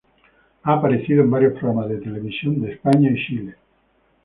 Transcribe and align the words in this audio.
Ha 0.63 0.73
aparecido 0.73 1.21
en 1.21 1.29
varios 1.29 1.53
programas 1.53 1.87
de 1.89 1.99
televisión 2.01 2.59
de 2.59 2.71
España 2.73 3.11
y 3.11 3.23
Chile. 3.23 3.55